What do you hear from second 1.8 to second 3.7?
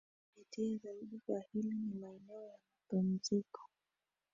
maeneo ya mapumziko